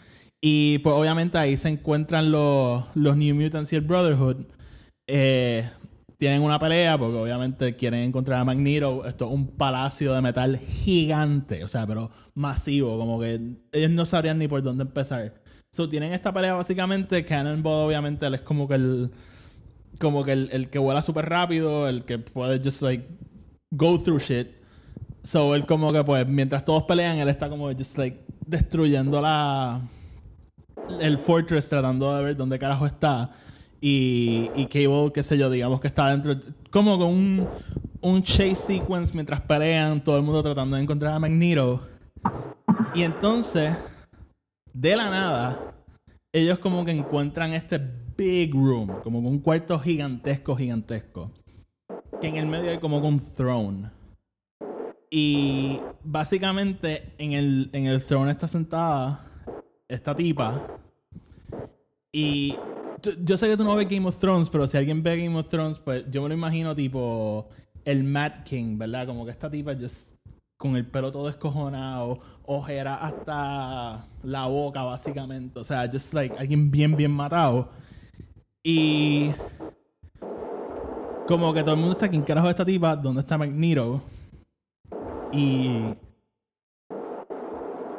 [0.40, 4.44] Y pues obviamente ahí se encuentran los, los New Mutants y el Brotherhood.
[5.08, 5.70] Eh,
[6.16, 9.04] tienen una pelea porque obviamente quieren encontrar a Magneto.
[9.06, 13.40] Esto es un palacio de metal gigante, o sea, pero masivo, como que
[13.72, 15.34] ellos no sabrían ni por dónde empezar.
[15.70, 17.24] So, tienen esta pelea básicamente.
[17.24, 19.10] Cannonball, obviamente, él es como que el.
[20.00, 23.06] Como que el, el que vuela súper rápido, el que puede just like
[23.70, 24.48] go through shit.
[25.22, 29.82] So, él como que pues, mientras todos pelean, él está como just like destruyendo la.
[31.00, 33.32] El fortress, tratando de ver dónde carajo está.
[33.80, 36.34] Y, y Cable, qué sé yo, digamos que está dentro.
[36.70, 37.48] Como con un,
[38.00, 41.86] un chase sequence mientras pelean, todo el mundo tratando de encontrar a Magneto.
[42.94, 43.76] Y entonces,
[44.72, 45.74] de la nada,
[46.32, 47.80] ellos como que encuentran este
[48.16, 51.30] big room, como un cuarto gigantesco, gigantesco.
[52.20, 53.90] Que en el medio hay como un throne.
[55.10, 59.24] Y básicamente en el, en el throne está sentada
[59.88, 60.78] esta tipa.
[62.12, 62.56] Y
[63.24, 65.48] yo sé que tú no ves Game of Thrones, pero si alguien ve Game of
[65.48, 67.48] Thrones, pues yo me lo imagino tipo
[67.84, 69.06] el Mad King, ¿verdad?
[69.06, 70.10] Como que esta tipa just
[70.58, 75.58] con el pelo todo escojonado, ojera hasta la boca, básicamente.
[75.58, 77.70] O sea, just like alguien bien, bien matado.
[78.64, 79.30] Y
[81.26, 82.96] como que todo el mundo está, ¿quién carajo es esta tipa?
[82.96, 84.02] ¿Dónde está Magneto?
[85.32, 85.94] Y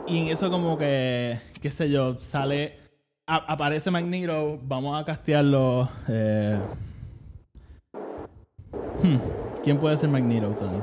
[0.07, 2.79] y en eso como que, qué sé yo, sale,
[3.27, 5.89] aparece Magneto, vamos a castearlo.
[6.07, 6.57] eh,
[9.03, 9.17] hmm,
[9.63, 10.81] ¿Quién puede ser Magneto, Tony?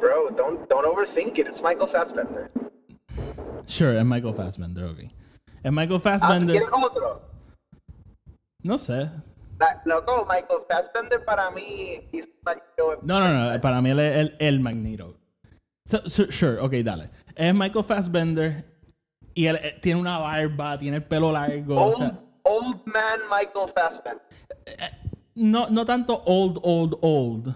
[0.00, 1.46] Bro, don't, don't overthink it.
[1.46, 2.50] It's Michael Fassbender.
[3.66, 4.98] Sure, es Michael Fassbender, ok.
[5.62, 6.62] Es Michael Ah, ¿tú Fassbender.
[6.72, 7.22] otro?
[8.62, 9.10] no sé.
[9.58, 12.98] La- loco, Michael Fassbender para mí is Magneto.
[13.02, 13.60] No, no, no.
[13.60, 15.16] Para mí él es el, el Magneto.
[15.86, 17.10] So- so- sure, ok, dale.
[17.36, 18.64] Es Michael Fassbender
[19.40, 21.76] y él eh, tiene una barba, tiene el pelo largo.
[21.76, 24.22] o Old, sea, old man Michael Fassbender.
[25.34, 27.54] no, no tanto old, old, old.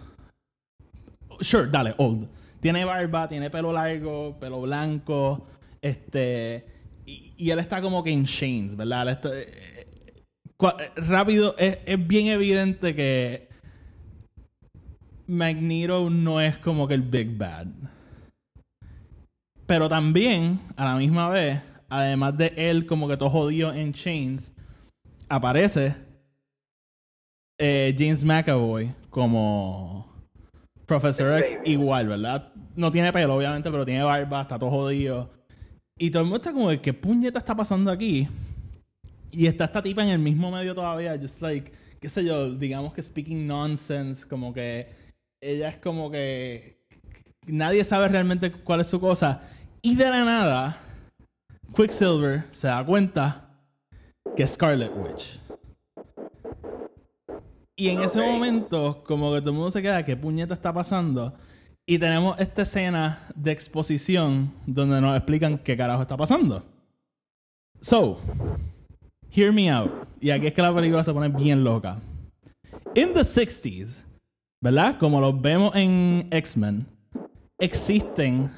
[1.40, 2.28] Sure, dale, old.
[2.60, 5.46] Tiene barba, tiene pelo largo, pelo blanco,
[5.82, 6.64] este...
[7.06, 9.02] Y, y él está como que en chains, ¿verdad?
[9.02, 10.22] Él está- eh,
[10.56, 13.48] cua- eh, rápido, es, es bien evidente que
[15.26, 17.66] Magneto no es como que el Big Bad.
[19.66, 21.60] Pero también, a la misma vez,
[21.98, 24.52] además de él como que todo jodido en chains,
[25.28, 25.94] aparece
[27.58, 30.12] eh, James McAvoy como
[30.86, 32.52] Professor X igual, ¿verdad?
[32.74, 35.30] No tiene pelo, obviamente, pero tiene barba, está todo jodido.
[35.96, 38.28] Y todo el mundo está como de, ¿qué puñeta está pasando aquí?
[39.30, 42.92] Y está esta tipa en el mismo medio todavía, just like, qué sé yo, digamos
[42.92, 44.88] que speaking nonsense, como que
[45.40, 46.84] ella es como que
[47.46, 49.42] nadie sabe realmente cuál es su cosa.
[49.80, 50.80] Y de la nada,
[51.74, 53.48] Quicksilver se da cuenta
[54.36, 55.40] que es Scarlet Witch.
[57.76, 61.34] Y en ese momento, como que todo el mundo se queda, ¿qué puñeta está pasando?
[61.84, 66.64] Y tenemos esta escena de exposición donde nos explican qué carajo está pasando.
[67.80, 68.20] So,
[69.30, 69.90] hear me out.
[70.20, 72.00] Y aquí es que la película se pone bien loca.
[72.94, 74.00] In the 60s,
[74.60, 74.96] ¿verdad?
[74.98, 76.86] Como los vemos en X-Men,
[77.58, 78.50] existen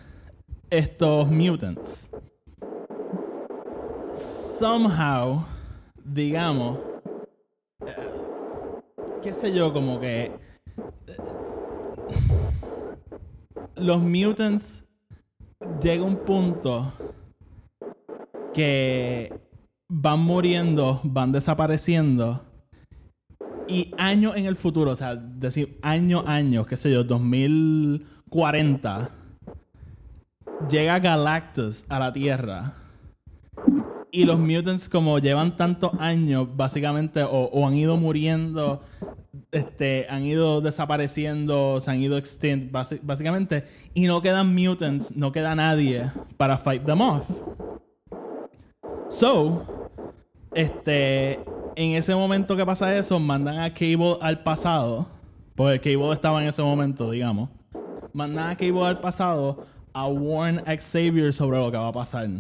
[0.69, 2.07] estos mutants.
[4.59, 5.45] Somehow,
[6.03, 6.79] digamos,
[7.87, 7.95] eh,
[9.23, 10.33] qué sé yo, como que eh,
[13.75, 14.83] los mutants
[15.83, 16.91] llega un punto
[18.55, 19.39] que
[19.91, 22.43] van muriendo, van desapareciendo
[23.69, 29.11] y años en el futuro, o sea, decir años, años, qué sé yo, 2040,
[30.71, 32.86] llega Galactus a la Tierra.
[34.17, 38.81] Y los mutants, como llevan tantos años, básicamente, o, han ido muriendo,
[39.53, 45.55] este, han ido desapareciendo, se han ido extinct, básicamente, y no quedan mutants, no queda
[45.55, 47.29] nadie para fight them off.
[49.11, 49.67] So,
[50.55, 51.35] este,
[51.75, 55.07] en ese momento que pasa eso, mandan a Cable al pasado,
[55.55, 57.51] porque Cable estaba en ese momento, digamos.
[58.15, 62.31] Mandan a Cable al pasado a warn a Xavier sobre lo que va a pasar.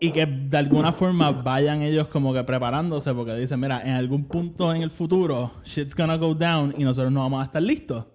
[0.00, 4.24] Y que de alguna forma vayan ellos como que preparándose, porque dicen, mira, en algún
[4.24, 8.06] punto en el futuro, shit's gonna go down y nosotros no vamos a estar listos.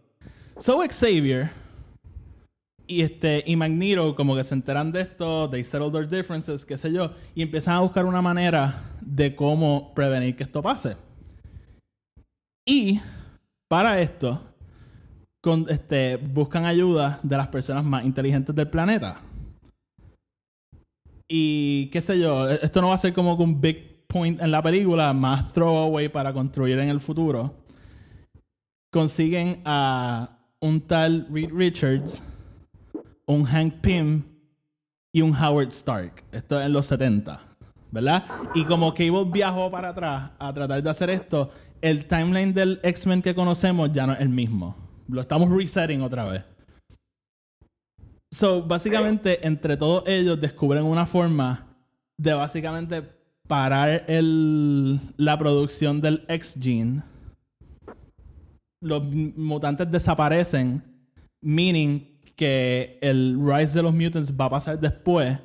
[0.60, 1.52] So Xavier
[2.88, 6.78] y este y Magneto como que se enteran de esto, they settle their differences, qué
[6.78, 10.96] sé yo, y empiezan a buscar una manera de cómo prevenir que esto pase.
[12.66, 13.02] Y
[13.68, 14.42] para esto
[15.68, 19.20] este, buscan ayuda de las personas más inteligentes del planeta.
[21.28, 24.52] Y qué sé yo, e- esto no va a ser como un big point en
[24.52, 27.56] la película, más throwaway para construir en el futuro.
[28.92, 32.22] Consiguen a un tal Reed Richards,
[33.26, 34.24] un Hank Pym
[35.14, 36.24] y un Howard Stark.
[36.32, 37.42] Esto en los 70,
[37.92, 38.26] ¿verdad?
[38.54, 41.50] Y como Cable viajó para atrás a tratar de hacer esto,
[41.82, 44.76] el timeline del X-Men que conocemos ya no es el mismo.
[45.08, 46.44] Lo estamos resetting otra vez.
[48.34, 51.68] So, básicamente, entre todos ellos descubren una forma
[52.18, 53.04] de básicamente
[53.48, 57.04] parar el, la producción del X-Gene.
[58.82, 60.82] Los mutantes desaparecen,
[61.42, 62.02] meaning
[62.36, 65.38] que el rise de los mutants va a pasar después.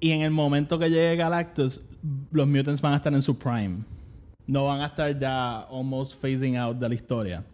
[0.00, 1.82] Y en el momento que llegue Galactus,
[2.30, 3.84] los mutants van a estar en su prime.
[4.46, 7.44] No van a estar ya almost phasing out de la historia.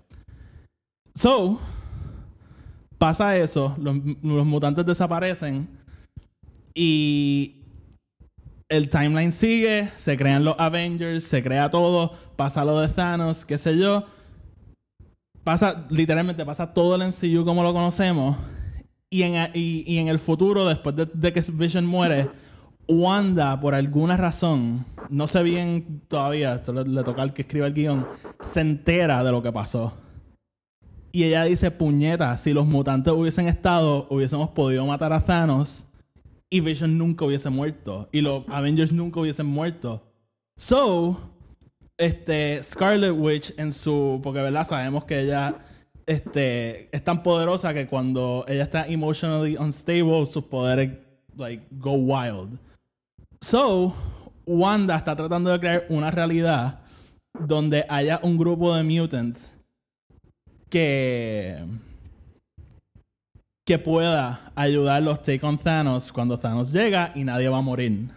[1.17, 1.59] So,
[2.99, 5.69] pasa eso, los, los mutantes desaparecen
[6.75, 7.63] y
[8.69, 13.57] el timeline sigue, se crean los Avengers, se crea todo, pasa lo de Thanos, qué
[13.59, 14.05] sé yo.
[15.43, 18.37] Pasa, literalmente pasa todo el MCU como lo conocemos.
[19.11, 22.29] Y en, y, y en el futuro, después de, de que Vision muere,
[22.89, 27.75] Wanda, por alguna razón, no sé bien todavía, esto le, toca al que escriba el
[27.75, 28.07] guion,
[28.41, 29.93] se entera de lo que pasó.
[31.11, 35.85] Y ella dice, puñeta, si los mutantes hubiesen estado, hubiésemos podido matar a Thanos
[36.51, 38.09] y Vision nunca hubiese muerto.
[38.13, 40.03] Y los Avengers nunca hubiesen muerto.
[40.57, 41.19] So,
[41.97, 44.21] este, Scarlet Witch en su...
[44.23, 44.65] Porque, ¿verdad?
[44.65, 45.57] Sabemos que ella
[46.07, 50.93] este, es tan poderosa que cuando ella está emotionally unstable, sus poderes,
[51.37, 52.59] like, go wild.
[53.41, 53.95] So,
[54.47, 56.81] Wanda está tratando de crear una realidad
[57.39, 59.53] donde haya un grupo de mutants
[60.69, 61.65] que
[63.67, 68.09] que pueda ayudarlos take on Thanos cuando Thanos llega y nadie va a morir.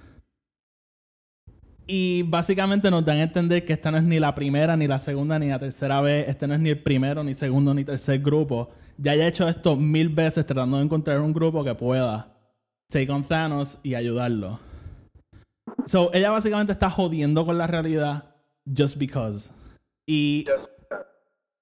[1.85, 4.97] Y básicamente nos dan a entender que esta no es ni la primera, ni la
[4.97, 6.29] segunda, ni la tercera vez.
[6.29, 8.69] Este no es ni el primero, ni segundo, ni tercer grupo.
[8.97, 12.31] Ya haya hecho esto mil veces tratando de encontrar un grupo que pueda
[12.89, 14.57] take on Thanos y ayudarlo.
[15.85, 18.23] So, ella básicamente está jodiendo con la realidad
[18.65, 19.51] just because.
[20.07, 20.69] Y, Just-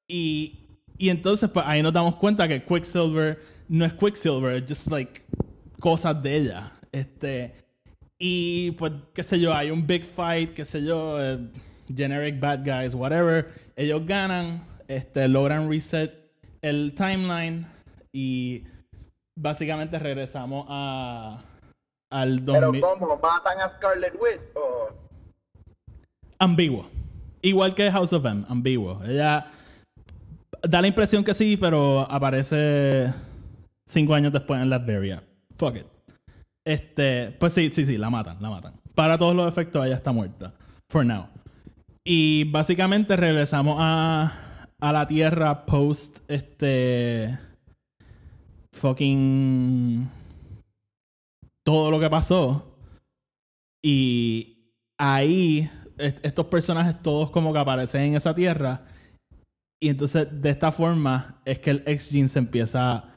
[0.07, 0.59] y,
[0.99, 5.21] y entonces pues ahí nos damos cuenta que Quicksilver no es Quicksilver, es just like
[5.79, 6.71] cosas de ella.
[6.91, 7.55] Este,
[8.19, 11.39] y pues, qué sé yo, hay un big fight, qué sé yo, eh,
[11.95, 13.53] generic bad guys, whatever.
[13.75, 16.13] Ellos ganan, este, logran reset
[16.61, 17.65] el timeline
[18.11, 18.65] y
[19.37, 21.41] básicamente regresamos a
[22.11, 22.81] al Pero 2000.
[22.81, 23.19] ¿cómo?
[23.21, 24.41] ¿Matan a Scarlet Witch?
[24.55, 24.89] ¿O
[26.39, 26.89] ambiguo.
[27.41, 29.01] Igual que House of M, ambiguo.
[29.05, 29.51] Ella
[30.61, 33.13] da la impresión que sí, pero aparece
[33.87, 35.23] cinco años después en Latveria.
[35.57, 35.85] Fuck it.
[36.65, 38.73] Este, pues sí, sí, sí, la matan, la matan.
[38.95, 40.53] Para todos los efectos, ella está muerta.
[40.89, 41.27] For now.
[42.03, 47.37] Y básicamente regresamos a, a la Tierra post este
[48.73, 50.09] fucking
[51.65, 52.75] todo lo que pasó.
[53.83, 58.85] Y ahí est- estos personajes todos como que aparecen en esa tierra.
[59.81, 63.15] Y entonces de esta forma es que el X-Gene se empieza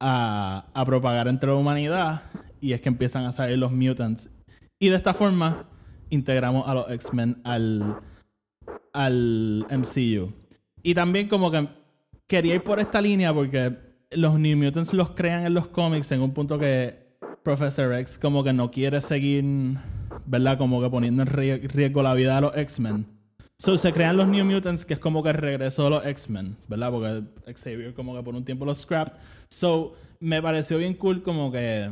[0.00, 2.22] a, a propagar entre la humanidad.
[2.60, 4.28] Y es que empiezan a salir los mutants.
[4.78, 5.68] Y de esta forma
[6.10, 8.00] integramos a los X-Men al,
[8.92, 10.32] al MCU.
[10.82, 11.68] Y también como que
[12.26, 13.76] quería ir por esta línea porque
[14.10, 18.42] los New Mutants los crean en los cómics en un punto que Professor X como
[18.42, 19.44] que no quiere seguir,
[20.26, 20.58] ¿verdad?
[20.58, 23.06] Como que poniendo en rie- riesgo la vida de los X-Men.
[23.60, 26.56] So se crean los New Mutants que es como que el regreso de los X-Men,
[26.66, 26.90] ¿verdad?
[26.90, 29.18] Porque Xavier como que por un tiempo los scrap.
[29.50, 31.90] So me pareció bien cool como que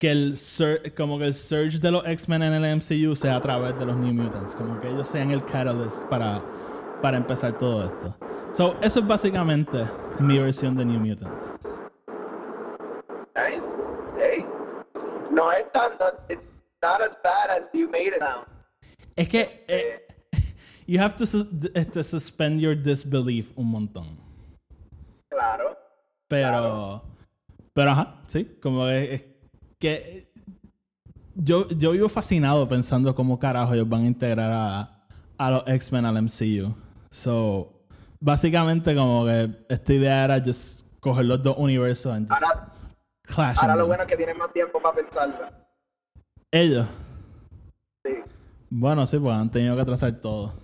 [0.00, 3.40] que el sur- como que el surge de los X-Men en el MCU sea a
[3.40, 6.40] través de los New Mutants, como que ellos sean el catalyst para
[7.02, 8.16] para empezar todo esto.
[8.56, 9.84] So, eso es básicamente
[10.20, 11.42] mi versión de New Mutants.
[13.34, 13.80] Nice.
[14.16, 14.46] Hey.
[15.32, 15.90] No es tan.
[15.98, 16.40] No, it's
[16.82, 18.46] not as bad as you made it sound.
[19.16, 20.05] Es que eh,
[20.86, 24.18] you have to sus- este, suspend your disbelief un montón.
[25.28, 25.76] Claro.
[26.28, 27.02] Pero,
[27.72, 29.24] pero ajá, sí, como es, es
[29.78, 30.32] que
[31.34, 35.06] yo, yo vivo fascinado pensando cómo carajo ellos van a integrar a,
[35.38, 36.74] a los X-Men al MCU.
[37.10, 37.72] So,
[38.18, 42.72] básicamente como que esta idea era just coger los dos universos and just Ahora,
[43.22, 45.34] clash ahora lo bueno es que tienen más tiempo para pensarlo.
[46.50, 46.86] Ellos.
[48.04, 48.14] Sí.
[48.70, 50.54] Bueno, sí, pues han tenido que atrasar todo.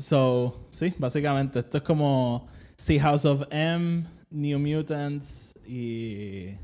[0.00, 6.56] So, sí, básicamente esto es como si House of M, New Mutants y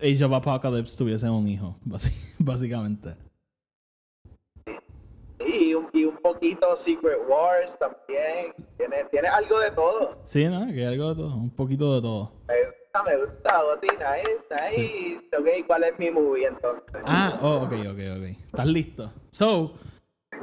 [0.00, 1.76] Age of Apocalypse tuviesen un hijo,
[2.38, 3.14] básicamente.
[5.46, 8.54] Y un, y un poquito Secret Wars también.
[8.78, 10.18] Tiene, tiene algo de todo.
[10.24, 10.66] Sí, ¿no?
[10.68, 12.32] Que hay algo de todo, un poquito de todo.
[12.48, 15.28] Me gusta, me gusta, Oti, nice, nice.
[15.38, 17.02] Ok, ¿cuál es mi movie entonces?
[17.04, 18.24] Ah, oh, ok, ok, ok.
[18.46, 19.12] ¿Estás listo?
[19.28, 19.74] So,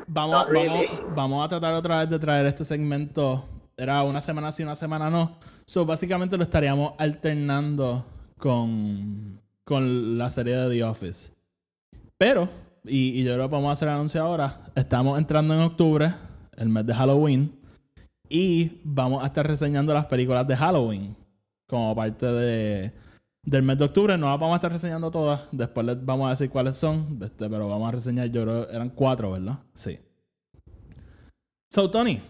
[0.07, 0.87] vamos, really.
[0.87, 3.45] vamos, vamos a tratar otra vez de traer este segmento.
[3.77, 5.37] Era una semana sí, una semana no.
[5.65, 8.05] So, básicamente lo estaríamos alternando
[8.37, 11.31] con, con la serie de The Office.
[12.17, 12.49] Pero,
[12.83, 16.13] y, y yo creo que vamos a hacer el anuncio ahora, estamos entrando en octubre,
[16.57, 17.59] el mes de Halloween,
[18.29, 21.15] y vamos a estar reseñando las películas de Halloween
[21.67, 22.91] como parte de,
[23.43, 24.17] del mes de octubre.
[24.17, 27.49] No las vamos a estar reseñando todas, después les vamos a decir cuáles son, este,
[27.49, 29.59] pero vamos a reseñar, yo creo eran cuatro, ¿verdad?
[29.73, 29.99] Sí.
[31.69, 32.21] So, Tony,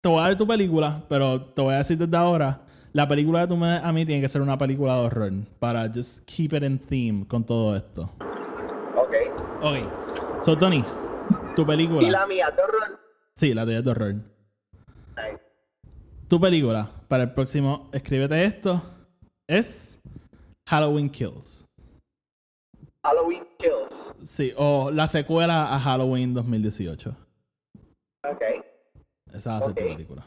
[0.00, 2.62] te voy a dar tu película, pero te voy a decir desde ahora,
[2.92, 5.88] la película que tú me a mí tiene que ser una película de horror para
[5.88, 8.10] just keep it in theme con todo esto.
[8.96, 9.14] Ok.
[9.62, 10.44] Ok.
[10.44, 10.84] So, Tony,
[11.56, 12.06] tu película.
[12.06, 13.00] Y la mía, de horror.
[13.34, 14.14] Sí, la tuya es de horror.
[14.14, 15.40] Nice.
[16.28, 18.82] Tu película para el próximo, escríbete esto,
[19.58, 19.98] es
[20.68, 21.64] Halloween Kills.
[23.04, 24.14] Halloween Kills.
[24.24, 27.14] Sí, o la secuela a Halloween 2018.
[28.24, 28.42] Ok.
[29.32, 29.88] Esa va a ser tu Ok.
[29.90, 30.26] película.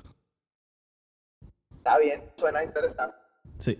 [1.77, 3.15] Está bien, suena interesante.
[3.57, 3.71] Sí.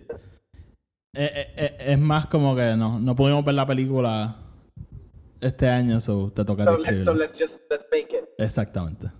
[1.14, 4.36] Eh, eh, eh, es más como que no, no pudimos ver la película
[5.40, 7.14] este año, so te toca So, let- so escribirla.
[7.14, 8.24] let's just let's make it.
[8.38, 9.10] Exactamente.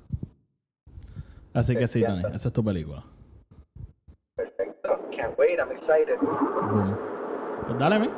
[1.53, 3.05] Así que sí, Tony, esa es tu película.
[5.39, 6.18] Wait, I'm excited.
[6.20, 6.97] Boom.
[7.66, 8.11] Pues dale, men.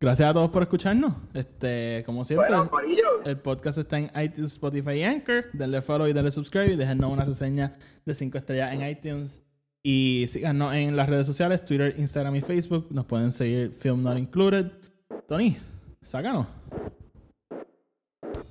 [0.00, 1.14] gracias a todos por escucharnos.
[1.34, 2.70] Este, como siempre, Bueno,
[3.24, 5.46] el podcast está en iTunes, Spotify y Anchor.
[5.52, 9.42] Denle follow y denle subscribe y déjennos una reseña de 5 estrellas en iTunes.
[9.82, 12.86] Y síganos en las redes sociales, Twitter, Instagram y Facebook.
[12.90, 14.70] Nos pueden seguir Film Not Included.
[15.26, 15.58] Tony,
[16.02, 16.46] sácanos.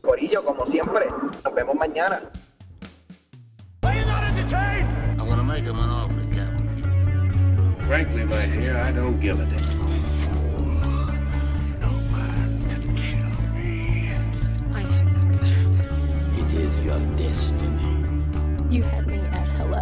[0.01, 1.05] Corillo, como siempre,
[1.43, 2.21] nos vemos mañana.
[5.17, 6.26] I'm gonna make him an offer.
[7.87, 9.79] Frankly, my dear, I don't give a damn.
[11.79, 14.11] No man can kill me.
[14.73, 16.51] I am not.
[16.51, 18.19] It is your destiny.
[18.69, 19.79] You had me at hello.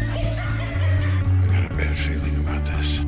[0.00, 0.12] I
[1.46, 3.04] got a bad feeling about this.